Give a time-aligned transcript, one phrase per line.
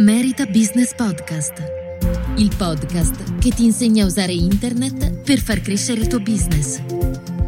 [0.00, 1.52] Merita Business Podcast,
[2.36, 6.80] il podcast che ti insegna a usare internet per far crescere il tuo business.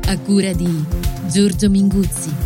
[0.09, 0.85] A cura di
[1.31, 2.42] Giorgio Minguzzi.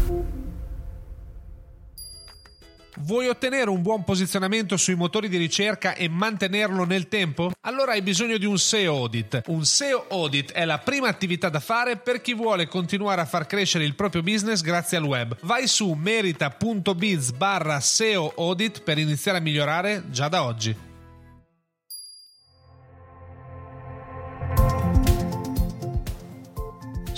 [3.16, 7.50] Vuoi ottenere un buon posizionamento sui motori di ricerca e mantenerlo nel tempo?
[7.62, 9.40] Allora hai bisogno di un SEO audit.
[9.46, 13.46] Un SEO audit è la prima attività da fare per chi vuole continuare a far
[13.46, 15.34] crescere il proprio business grazie al web.
[15.40, 20.85] Vai su merita.biz barra SEO audit per iniziare a migliorare già da oggi.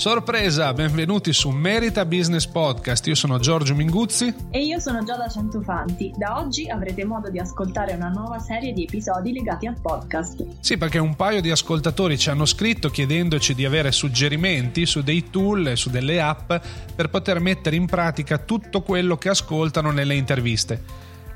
[0.09, 3.07] Sorpresa, benvenuti su Merita Business Podcast.
[3.09, 4.35] Io sono Giorgio Minguzzi.
[4.49, 6.15] E io sono Giada Centofanti.
[6.17, 10.47] Da oggi avrete modo di ascoltare una nuova serie di episodi legati al podcast.
[10.61, 15.29] Sì, perché un paio di ascoltatori ci hanno scritto chiedendoci di avere suggerimenti su dei
[15.29, 16.55] tool e su delle app
[16.97, 20.83] per poter mettere in pratica tutto quello che ascoltano nelle interviste.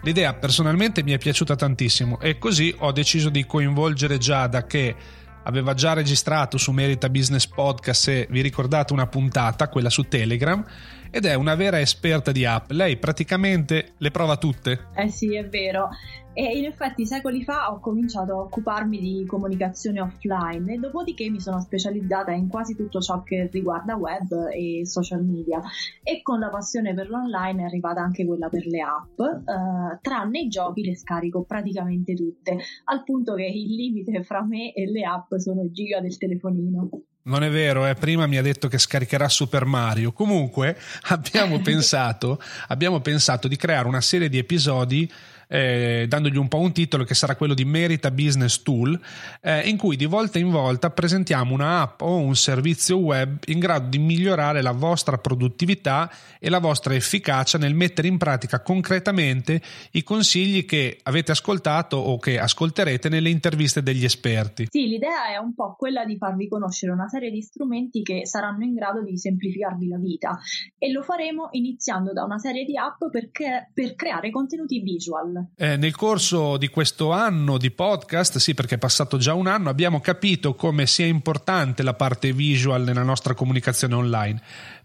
[0.04, 4.96] L'idea personalmente mi è piaciuta tantissimo e così ho deciso di coinvolgere Giada che
[5.44, 10.64] aveva già registrato su Merita Business Podcast, se vi ricordate, una puntata, quella su Telegram,
[11.14, 12.70] ed è una vera esperta di app.
[12.70, 14.86] Lei praticamente le prova tutte.
[14.96, 15.90] Eh sì, è vero.
[16.34, 21.40] E in effetti secoli fa ho cominciato a occuparmi di comunicazione offline e dopodiché mi
[21.40, 25.60] sono specializzata in quasi tutto ciò che riguarda web e social media
[26.02, 30.40] e con la passione per l'online è arrivata anche quella per le app, eh, tranne
[30.40, 35.04] i giochi le scarico praticamente tutte, al punto che il limite fra me e le
[35.04, 36.88] app sono i giga del telefonino.
[37.24, 37.94] Non è vero, eh?
[37.94, 40.12] prima mi ha detto che scaricherà Super Mario.
[40.12, 40.76] Comunque
[41.10, 45.10] abbiamo pensato, abbiamo pensato di creare una serie di episodi
[45.52, 48.98] eh, dandogli un po' un titolo che sarà quello di Merita Business Tool,
[49.42, 53.58] eh, in cui di volta in volta presentiamo una app o un servizio web in
[53.58, 59.60] grado di migliorare la vostra produttività e la vostra efficacia nel mettere in pratica concretamente
[59.90, 64.68] i consigli che avete ascoltato o che ascolterete nelle interviste degli esperti.
[64.70, 68.64] Sì, l'idea è un po' quella di farvi conoscere una serie di strumenti che saranno
[68.64, 70.38] in grado di semplificarvi la vita
[70.78, 75.41] e lo faremo iniziando da una serie di app perché, per creare contenuti visual.
[75.56, 79.68] Eh, nel corso di questo anno di podcast, sì perché è passato già un anno,
[79.68, 84.42] abbiamo capito come sia importante la parte visual nella nostra comunicazione online.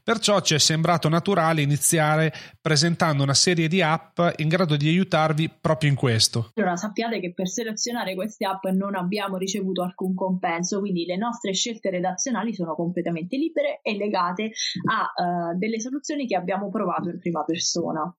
[0.08, 2.32] Perciò ci è sembrato naturale iniziare
[2.62, 6.52] presentando una serie di app in grado di aiutarvi proprio in questo.
[6.56, 11.52] Allora sappiate che per selezionare queste app non abbiamo ricevuto alcun compenso, quindi le nostre
[11.52, 14.52] scelte redazionali sono completamente libere e legate
[14.86, 18.10] a uh, delle soluzioni che abbiamo provato in prima persona.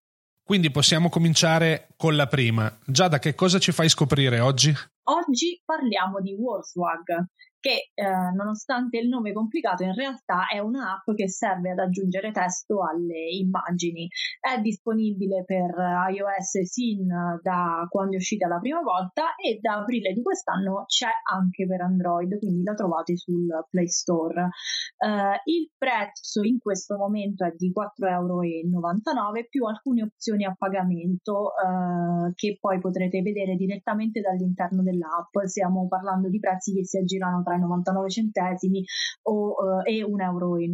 [0.49, 2.75] Quindi possiamo cominciare con la prima.
[2.87, 4.75] Giada, che cosa ci fai scoprire oggi?
[5.11, 7.29] Oggi parliamo di Warswag,
[7.61, 12.85] che eh, nonostante il nome complicato in realtà è un'app che serve ad aggiungere testo
[12.85, 14.09] alle immagini.
[14.41, 15.75] È disponibile per
[16.13, 17.07] iOS sin
[17.43, 21.81] da quando è uscita la prima volta e da aprile di quest'anno c'è anche per
[21.81, 24.51] Android, quindi la trovate sul Play Store.
[24.99, 31.53] Eh, il prezzo in questo momento è di 4,99 euro più alcune opzioni a pagamento
[31.57, 35.47] eh, che poi potrete vedere direttamente dall'interno dell'app.
[35.47, 38.85] Stiamo parlando di prezzi che si aggirano tra i 99 centesimi
[39.23, 40.67] o, uh, e 1,99 euro.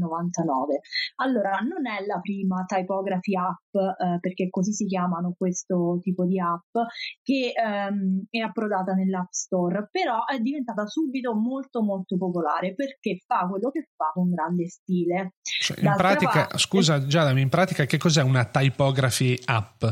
[1.16, 6.40] Allora, non è la prima typography app, uh, perché così si chiamano questo tipo di
[6.40, 6.72] app,
[7.22, 13.46] che um, è approdata nell'App Store, però è diventata subito molto molto popolare perché fa
[13.48, 15.34] quello che fa con grande stile.
[15.42, 19.84] Cioè, in pratica, parte, scusa Giada, in pratica che cos'è una typography app?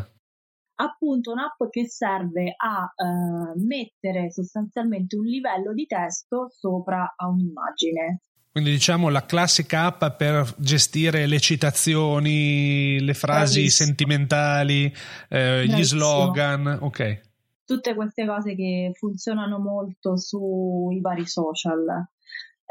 [0.77, 8.21] Appunto un'app che serve a uh, mettere sostanzialmente un livello di testo sopra a un'immagine.
[8.53, 13.87] Quindi diciamo la classica app per gestire le citazioni, le frasi Bravissimo.
[13.87, 14.95] sentimentali,
[15.31, 17.21] eh, gli slogan, ok.
[17.65, 22.11] Tutte queste cose che funzionano molto sui vari social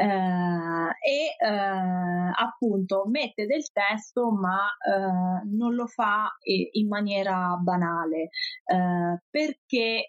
[0.01, 6.29] eh, e eh, appunto mette del testo ma eh, non lo fa
[6.71, 8.29] in maniera banale
[8.65, 10.07] eh, perché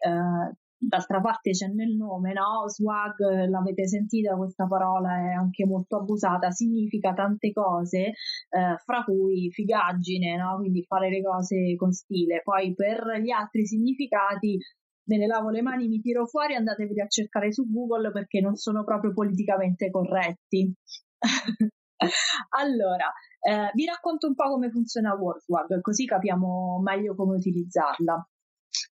[0.82, 2.68] d'altra parte c'è nel nome, no?
[2.68, 9.50] Swag, l'avete sentita questa parola, è anche molto abusata, significa tante cose, eh, fra cui
[9.52, 10.56] figaggine, no?
[10.56, 12.40] Quindi fare le cose con stile.
[12.42, 14.58] Poi per gli altri significati
[15.04, 18.56] me ne lavo le mani, mi tiro fuori, andatevi a cercare su Google perché non
[18.56, 20.72] sono proprio politicamente corretti.
[22.50, 28.26] allora, eh, vi racconto un po' come funziona WordSwag, così capiamo meglio come utilizzarla.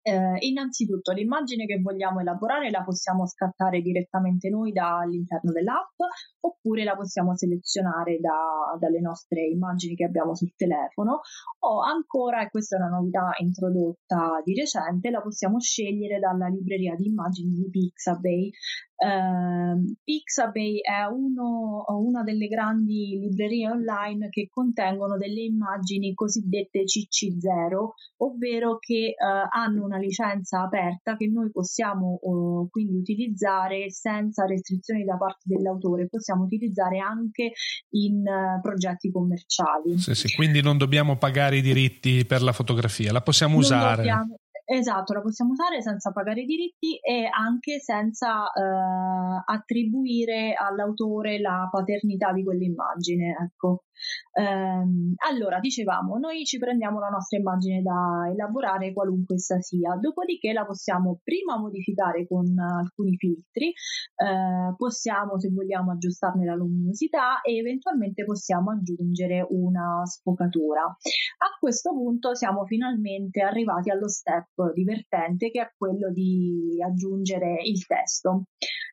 [0.01, 5.95] Eh, innanzitutto l'immagine che vogliamo elaborare la possiamo scattare direttamente noi dall'interno dell'app
[6.41, 11.21] oppure la possiamo selezionare da, dalle nostre immagini che abbiamo sul telefono.
[11.59, 16.95] O ancora, e questa è una novità introdotta di recente, la possiamo scegliere dalla libreria
[16.95, 18.51] di immagini di Pixabay
[18.99, 27.91] Uh, Pixabay è uno, una delle grandi librerie online che contengono delle immagini cosiddette CC0,
[28.17, 35.05] ovvero che uh, hanno una licenza aperta che noi possiamo uh, quindi utilizzare senza restrizioni
[35.05, 37.53] da parte dell'autore, possiamo utilizzare anche
[37.91, 39.97] in eh, progetti commerciali.
[39.97, 43.95] Sì, sì, quindi non dobbiamo pagare i diritti per la fotografia, la possiamo non usare.
[43.97, 44.38] Dobbiamo,
[44.71, 51.67] Esatto, la possiamo usare senza pagare i diritti e anche senza eh, attribuire all'autore la
[51.71, 53.35] paternità di quell'immagine.
[53.47, 53.85] Ecco.
[54.33, 60.53] Ehm, allora, dicevamo, noi ci prendiamo la nostra immagine da elaborare qualunque essa sia, dopodiché
[60.53, 67.57] la possiamo prima modificare con alcuni filtri, eh, possiamo se vogliamo aggiustarne la luminosità e
[67.57, 70.83] eventualmente possiamo aggiungere una sfocatura.
[70.83, 77.85] A questo punto siamo finalmente arrivati allo step divertente che è quello di aggiungere il
[77.85, 78.43] testo.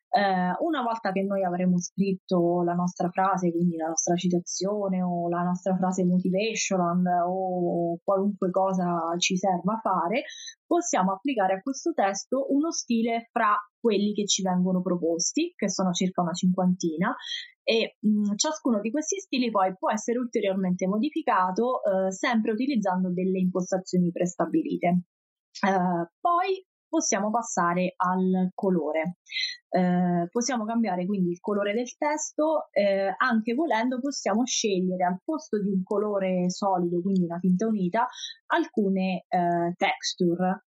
[0.09, 5.27] Eh, una volta che noi avremo scritto la nostra frase, quindi la nostra citazione o
[5.29, 10.23] la nostra frase motivation o qualunque cosa ci serva fare,
[10.65, 15.91] possiamo applicare a questo testo uno stile fra quelli che ci vengono proposti, che sono
[15.91, 17.13] circa una cinquantina,
[17.63, 23.39] e mh, ciascuno di questi stili poi può essere ulteriormente modificato eh, sempre utilizzando delle
[23.39, 25.01] impostazioni prestabilite.
[25.61, 29.17] Uh, poi possiamo passare al colore.
[29.69, 35.61] Eh, possiamo cambiare quindi il colore del testo, eh, anche volendo possiamo scegliere al posto
[35.61, 38.07] di un colore solido, quindi una tinta unita,
[38.47, 40.63] alcune eh, texture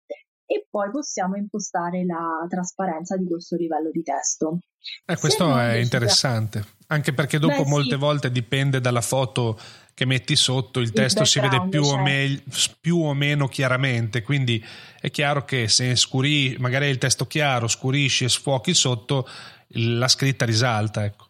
[0.45, 4.59] e poi possiamo impostare la trasparenza di questo livello di testo.
[5.05, 7.97] Eh, questo è interessante, anche perché dopo Beh, molte sì.
[7.97, 9.57] volte dipende dalla foto
[9.95, 11.97] che metti sotto, il, il testo si vede più, cioè.
[11.97, 12.43] o me-
[12.81, 14.63] più, o meno chiaramente, quindi
[14.99, 19.25] è chiaro che se scuri, magari il testo chiaro, scurisci e sfuochi sotto,
[19.69, 21.05] la scritta risalta.
[21.05, 21.29] Ecco.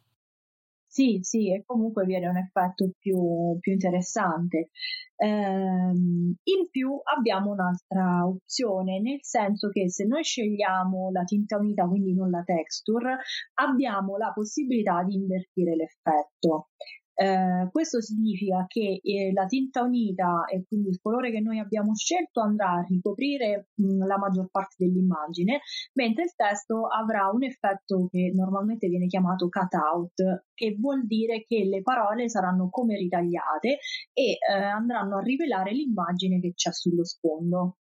[0.87, 4.69] Sì, sì, e comunque viene un effetto più, più interessante.
[5.17, 11.85] Ehm, in più abbiamo un'altra opzione, nel senso che se noi scegliamo la tinta unita,
[11.85, 13.17] quindi non la texture,
[13.55, 16.69] abbiamo la possibilità di invertire l'effetto.
[17.15, 21.95] Eh, questo significa che eh, la tinta unita e quindi il colore che noi abbiamo
[21.95, 25.61] scelto andrà a ricoprire mh, la maggior parte dell'immagine,
[25.93, 31.63] mentre il testo avrà un effetto che normalmente viene chiamato cutout, che vuol dire che
[31.63, 33.79] le parole saranno come ritagliate
[34.11, 37.77] e eh, andranno a rivelare l'immagine che c'è sullo sfondo.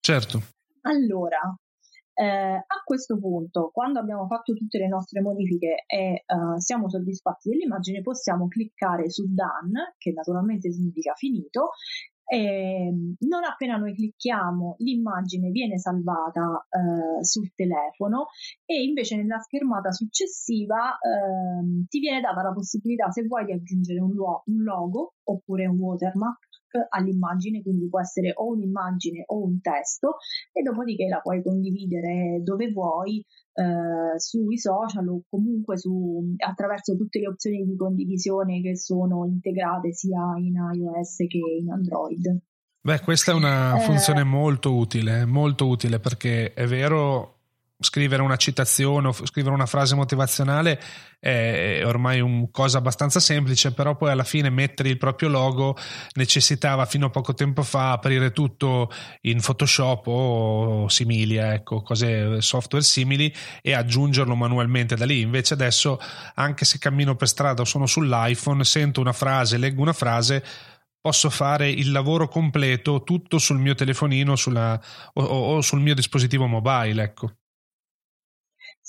[0.00, 0.40] Certo.
[0.82, 1.54] Allora,
[2.20, 7.48] eh, a questo punto, quando abbiamo fatto tutte le nostre modifiche e uh, siamo soddisfatti
[7.48, 11.70] dell'immagine, possiamo cliccare su Done, che naturalmente significa finito,
[12.30, 18.26] e non appena noi clicchiamo l'immagine viene salvata eh, sul telefono
[18.66, 24.00] e invece nella schermata successiva eh, ti viene data la possibilità se vuoi di aggiungere
[24.00, 26.47] un, lo- un logo oppure un watermark
[26.90, 30.16] all'immagine, quindi può essere o un'immagine o un testo
[30.52, 37.18] e dopodiché la puoi condividere dove vuoi eh, sui social o comunque su, attraverso tutte
[37.18, 42.40] le opzioni di condivisione che sono integrate sia in iOS che in Android.
[42.80, 47.37] Beh, questa è una eh, funzione molto utile, molto utile perché è vero
[47.80, 50.80] scrivere una citazione o scrivere una frase motivazionale
[51.20, 55.76] è ormai una cosa abbastanza semplice, però poi alla fine mettere il proprio logo
[56.14, 58.90] necessitava fino a poco tempo fa aprire tutto
[59.22, 63.32] in Photoshop o simili, ecco, cose software simili
[63.62, 65.20] e aggiungerlo manualmente da lì.
[65.20, 66.00] Invece adesso,
[66.34, 70.44] anche se cammino per strada o sono sull'iPhone, sento una frase, leggo una frase,
[71.00, 74.80] posso fare il lavoro completo tutto sul mio telefonino sulla,
[75.14, 77.32] o, o, sul mio dispositivo mobile, ecco.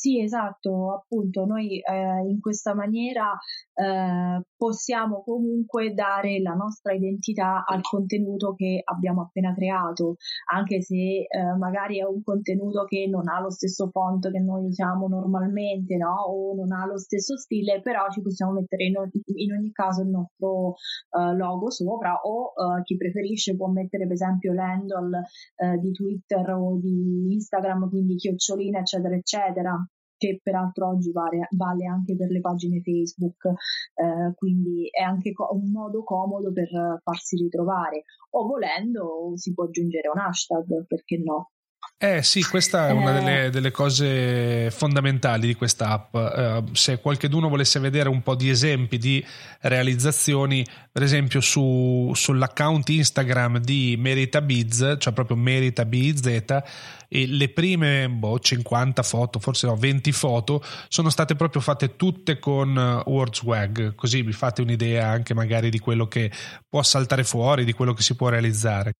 [0.01, 3.33] Sì, esatto, appunto, noi eh, in questa maniera
[3.73, 10.15] eh, possiamo comunque dare la nostra identità al contenuto che abbiamo appena creato,
[10.53, 11.27] anche se eh,
[11.59, 16.13] magari è un contenuto che non ha lo stesso font che noi usiamo normalmente, no?
[16.29, 18.93] O non ha lo stesso stile, però ci possiamo mettere in,
[19.35, 20.75] in ogni caso il nostro
[21.11, 25.23] eh, logo sopra o eh, chi preferisce può mettere per esempio l'handle
[25.57, 29.77] eh, di Twitter o di Instagram, quindi chiocciolina, eccetera, eccetera
[30.19, 35.49] che peraltro oggi vale, vale, anche per le pagine Facebook, eh, quindi è anche co-
[35.53, 36.69] un modo comodo per
[37.01, 41.51] farsi ritrovare o volendo si può aggiungere un hashtag, perché no?
[42.01, 43.49] Eh sì, questa è una delle, eh.
[43.49, 46.15] delle cose fondamentali di questa app.
[46.15, 49.21] Eh, se qualcuno volesse vedere un po' di esempi di
[49.59, 56.61] realizzazioni, per esempio su, sull'account Instagram di Merita Biz, cioè proprio Merita BZ,
[57.09, 62.39] e le prime boh, 50 foto, forse no, 20 foto, sono state proprio fatte tutte
[62.39, 62.77] con
[63.07, 66.31] WordSwag, così vi fate un'idea anche magari di quello che
[66.65, 68.93] può saltare fuori, di quello che si può realizzare.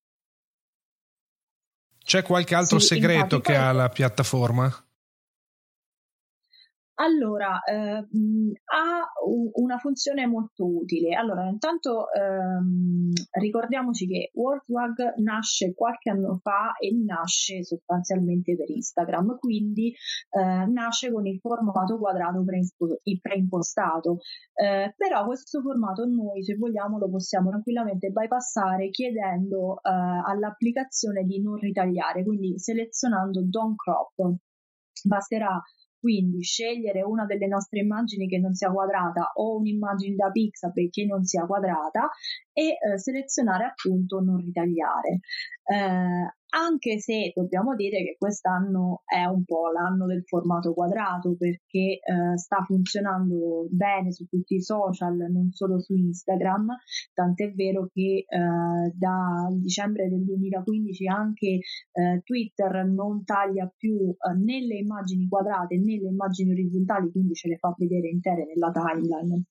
[2.09, 4.67] C'è qualche altro sì, segreto che ha la piattaforma?
[7.01, 9.09] Allora, eh, ha
[9.53, 11.15] una funzione molto utile.
[11.15, 19.37] Allora, intanto ehm, ricordiamoci che WordWag nasce qualche anno fa e nasce sostanzialmente per Instagram,
[19.39, 19.93] quindi
[20.29, 22.43] eh, nasce con il formato quadrato
[23.21, 24.17] preimpostato.
[24.53, 31.41] Eh, però questo formato noi, se vogliamo, lo possiamo tranquillamente bypassare chiedendo eh, all'applicazione di
[31.41, 34.35] non ritagliare, quindi selezionando Don't Crop.
[35.01, 35.61] Basterà
[35.99, 41.05] quindi scegliere una delle nostre immagini che non sia quadrata o un'immagine da Pixabay che
[41.05, 42.09] non sia quadrata
[42.59, 45.21] e eh, selezionare appunto non ritagliare.
[45.63, 51.99] Eh, anche se dobbiamo dire che quest'anno è un po' l'anno del formato quadrato perché
[52.01, 56.75] eh, sta funzionando bene su tutti i social, non solo su Instagram,
[57.13, 61.59] tant'è vero che eh, da dicembre del 2015 anche
[61.91, 67.35] eh, Twitter non taglia più eh, né le immagini quadrate né le immagini orizzontali, quindi
[67.35, 69.45] ce le fa vedere intere nella timeline.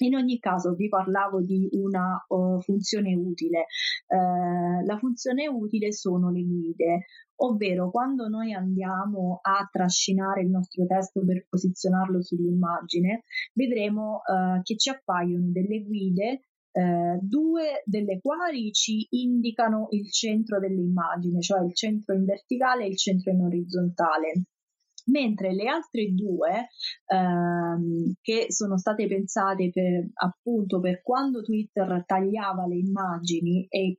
[0.00, 3.66] In ogni caso vi parlavo di una uh, funzione utile.
[4.06, 10.86] Uh, la funzione utile sono le guide, ovvero quando noi andiamo a trascinare il nostro
[10.86, 13.24] testo per posizionarlo sull'immagine,
[13.54, 20.60] vedremo uh, che ci appaiono delle guide eh, due delle quali ci indicano il centro
[20.60, 24.44] dell'immagine, cioè il centro in verticale e il centro in orizzontale
[25.08, 26.68] mentre le altre due
[27.06, 33.98] ehm, che sono state pensate per appunto per quando Twitter tagliava le immagini e, eh,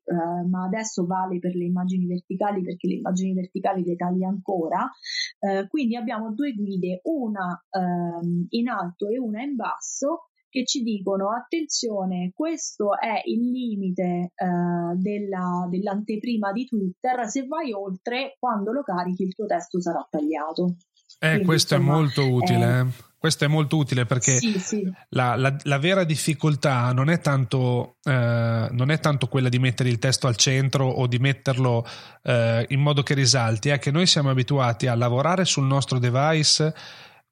[0.50, 4.90] ma adesso vale per le immagini verticali perché le immagini verticali le taglia ancora
[5.40, 10.82] eh, quindi abbiamo due guide una ehm, in alto e una in basso che ci
[10.82, 18.72] dicono attenzione, questo è il limite eh, della, dell'anteprima di Twitter, se vai oltre, quando
[18.72, 20.76] lo carichi il tuo testo sarà tagliato.
[21.18, 22.66] Eh, Quindi, questo insomma, è molto utile.
[22.66, 23.08] Eh, eh.
[23.20, 24.90] Questo è molto utile perché sì, sì.
[25.10, 29.90] La, la, la, vera difficoltà non è, tanto, eh, non è, tanto, quella di mettere
[29.90, 31.86] il testo al centro o di metterlo
[32.24, 36.74] eh, in modo che risalti, è che noi siamo abituati a lavorare sul nostro device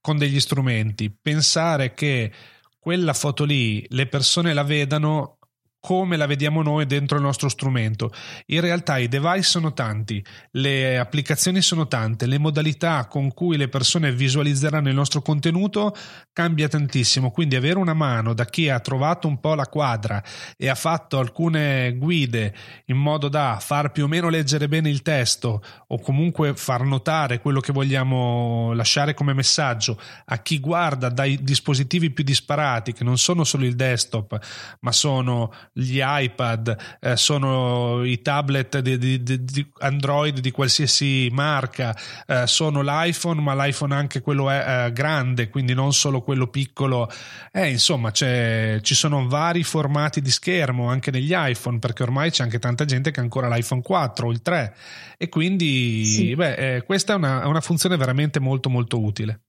[0.01, 2.34] con degli strumenti, pensare che
[2.77, 5.37] quella foto lì le persone la vedano
[5.79, 8.12] come la vediamo noi dentro il nostro strumento.
[8.48, 13.69] In realtà i device sono tanti, le applicazioni sono tante, le modalità con cui le
[13.69, 15.96] persone visualizzeranno il nostro contenuto
[16.34, 20.24] cambia tantissimo, quindi avere una mano da chi ha trovato un po' la quadra
[20.55, 22.53] e ha fatto alcune guide
[22.86, 27.39] in modo da far più o meno leggere bene il testo o comunque far notare
[27.39, 33.17] quello che vogliamo lasciare come messaggio a chi guarda dai dispositivi più disparati che non
[33.17, 34.38] sono solo il desktop
[34.81, 41.96] ma sono gli iPad, eh, sono i tablet di, di, di, Android di qualsiasi marca,
[42.25, 47.10] eh, sono l'iPhone, ma l'iPhone anche quello è eh, grande, quindi non solo quello piccolo.
[47.51, 52.60] Eh, insomma, ci sono vari formati di schermo anche negli iPhone, perché ormai c'è anche
[52.60, 54.75] tanta gente che ha ancora l'iPhone 4 o il 3
[55.17, 56.36] e quindi sì.
[56.36, 59.41] beh, eh, questa è una, una funzione veramente molto molto utile.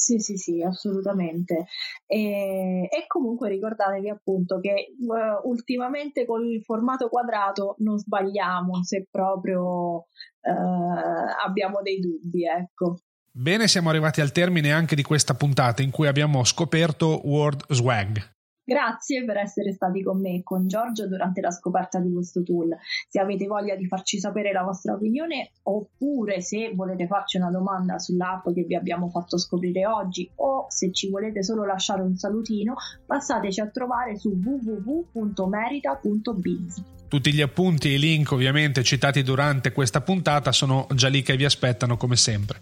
[0.00, 1.66] Sì, sì, sì, assolutamente.
[2.06, 10.06] E, e comunque ricordatevi appunto che uh, ultimamente col formato quadrato non sbagliamo se proprio
[10.40, 13.00] uh, abbiamo dei dubbi, ecco.
[13.30, 18.39] Bene, siamo arrivati al termine anche di questa puntata in cui abbiamo scoperto Word Swag.
[18.70, 22.68] Grazie per essere stati con me e con Giorgio durante la scoperta di questo tool.
[23.08, 27.98] Se avete voglia di farci sapere la vostra opinione oppure se volete farci una domanda
[27.98, 32.74] sull'app che vi abbiamo fatto scoprire oggi o se ci volete solo lasciare un salutino,
[33.04, 36.82] passateci a trovare su www.merita.biz.
[37.08, 41.36] Tutti gli appunti e i link ovviamente citati durante questa puntata sono già lì che
[41.36, 42.60] vi aspettano come sempre.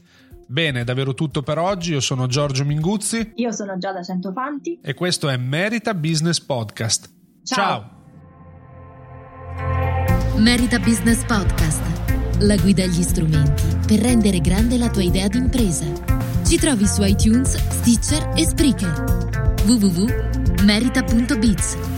[0.51, 1.93] Bene, davvero tutto per oggi.
[1.93, 3.33] Io sono Giorgio Minguzzi.
[3.35, 4.79] Io sono Giada Centofanti.
[4.83, 7.11] E questo è Merita Business Podcast.
[7.45, 7.55] Ciao.
[7.55, 7.97] Ciao.
[10.39, 11.83] Merita Business Podcast.
[12.41, 15.85] La guida agli strumenti per rendere grande la tua idea d'impresa.
[16.47, 19.05] Ci trovi su iTunes, Stitcher e Spreaker.
[19.67, 21.98] www.merita.biz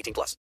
[0.01, 0.37] 18 plus.